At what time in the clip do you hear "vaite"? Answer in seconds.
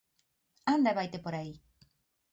0.99-1.17